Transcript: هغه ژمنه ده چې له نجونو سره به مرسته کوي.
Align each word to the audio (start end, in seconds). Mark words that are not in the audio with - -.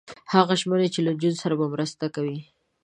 هغه 0.33 0.53
ژمنه 0.61 0.81
ده 0.89 0.93
چې 0.93 0.99
له 1.05 1.11
نجونو 1.15 1.41
سره 1.43 1.55
به 1.59 1.67
مرسته 1.73 2.05
کوي. 2.15 2.39